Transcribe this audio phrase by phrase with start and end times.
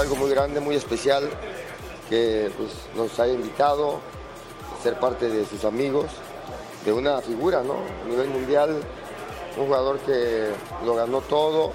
[0.00, 1.28] Algo muy grande, muy especial,
[2.08, 4.00] que pues, nos haya invitado
[4.78, 6.06] a ser parte de sus amigos,
[6.86, 7.74] de una figura, ¿no?
[8.04, 8.80] A nivel mundial,
[9.58, 10.50] un jugador que
[10.86, 11.72] lo ganó todo.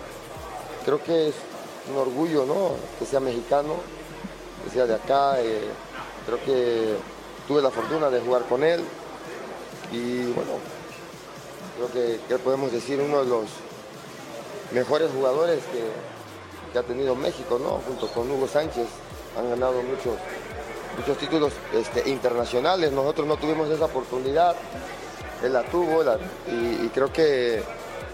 [0.86, 1.36] Creo que es
[1.92, 2.72] un orgullo, ¿no?
[2.98, 3.76] Que sea mexicano,
[4.64, 5.40] que sea de acá.
[5.42, 5.70] eh,
[6.26, 6.96] creo que
[7.48, 8.84] tuve la fortuna de jugar con él
[9.92, 10.54] y bueno,
[11.78, 13.46] creo que, que podemos decir uno de los
[14.72, 16.15] mejores jugadores que,
[16.76, 17.80] que ha tenido México, ¿no?
[17.88, 18.86] Junto con Hugo Sánchez,
[19.40, 20.16] han ganado muchos,
[20.98, 22.92] muchos títulos este, internacionales.
[22.92, 24.58] Nosotros no tuvimos esa oportunidad,
[25.42, 26.04] él la tuvo
[26.52, 27.64] y, creo que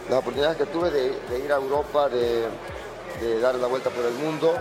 [0.08, 4.54] las oportunidades que tuve de, ir a Europa, de, dar la vuelta por el mundo,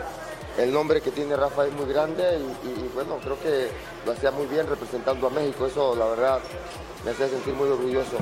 [0.56, 3.68] el nombre que tiene Rafa es muy grande y, bueno, creo que
[4.06, 5.66] lo hacía muy bien representando a México.
[5.66, 6.40] Eso la verdad
[7.04, 8.16] me hacía sentir muy orgulloso.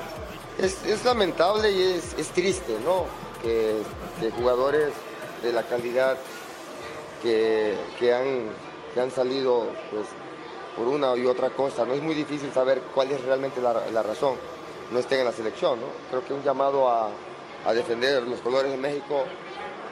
[0.59, 3.05] Es, lamentable y es, es triste, ¿no?
[3.41, 3.77] Que,
[4.21, 4.93] que jugadores
[5.43, 6.17] de la calidad
[7.23, 8.51] que, que han,
[8.95, 10.07] que han salido pues,
[10.77, 11.85] por una y otra cosa.
[11.85, 14.37] No es muy difícil saber cuál es realmente la, la razón.
[14.91, 15.81] No estén en la selección.
[15.81, 15.87] ¿no?
[16.11, 17.11] Creo que un llamado a,
[17.67, 19.25] a defender los colores de México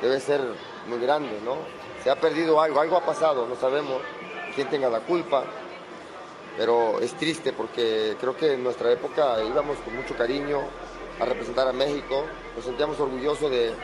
[0.01, 0.41] debe ser
[0.89, 1.41] muy grande.
[1.45, 1.57] ¿no?
[2.03, 4.01] Se ha perdido algo, algo ha pasado, no sabemos
[4.55, 5.45] quién tenga la culpa.
[6.57, 10.61] Pero es triste porque creo que en nuestra época íbamos con mucho cariño
[11.21, 12.25] a representar a México,
[12.55, 13.75] nos sentíamos orgullosos de,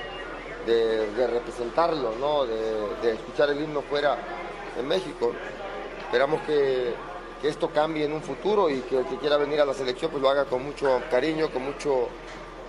[0.67, 2.45] de, de representarlo, ¿no?
[2.47, 2.57] de,
[3.03, 4.17] de escuchar el himno fuera
[4.79, 5.33] en México.
[6.05, 6.95] Esperamos que,
[7.41, 10.11] que esto cambie en un futuro y que el que quiera venir a la selección
[10.11, 12.09] pues lo haga con mucho cariño, con mucho,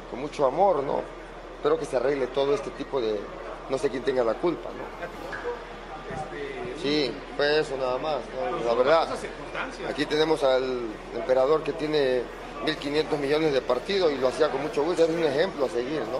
[0.09, 0.83] con mucho amor.
[0.83, 1.01] ¿no?
[1.57, 3.19] Espero que se arregle todo este tipo de...
[3.69, 4.69] No sé quién tenga la culpa.
[4.69, 4.83] ¿no?
[6.81, 8.17] Sí, fue eso nada más.
[8.33, 8.65] ¿no?
[8.65, 9.07] La verdad,
[9.89, 12.21] aquí tenemos al emperador que tiene
[12.65, 15.03] 1.500 millones de partidos y lo hacía con mucho gusto.
[15.03, 16.19] Es un ejemplo a seguir, ¿no?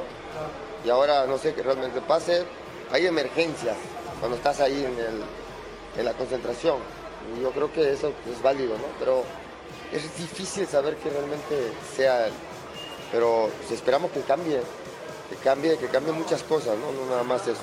[0.85, 2.43] Y ahora no sé qué realmente pase.
[2.91, 3.75] Hay emergencias
[4.19, 5.21] cuando estás ahí en, el,
[5.97, 6.77] en la concentración.
[7.37, 8.85] Y yo creo que eso es válido, ¿no?
[8.99, 9.23] Pero
[9.91, 12.33] es difícil saber que realmente sea él.
[13.11, 14.59] Pero si esperamos que cambie,
[15.29, 16.91] que cambie, que cambie muchas cosas, ¿no?
[16.91, 17.61] No nada más eso.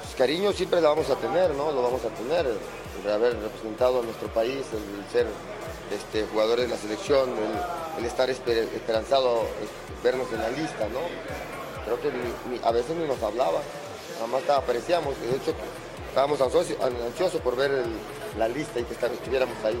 [0.00, 1.72] Pues, cariño siempre la vamos a tener, ¿no?
[1.72, 2.46] Lo vamos a tener,
[3.04, 5.26] de haber representado a nuestro país, el ser
[5.94, 7.30] este, jugadores de la selección,
[7.98, 11.00] el, estar esper- esperanzado, es- vernos en la lista, ¿no?
[11.84, 12.10] Creo que
[12.66, 13.60] a veces ni nos hablaba,
[14.14, 15.54] nada más aparecíamos, de hecho
[16.08, 17.84] estábamos ansiosos, por ver
[18.38, 19.80] la lista y que estuviéramos ahí.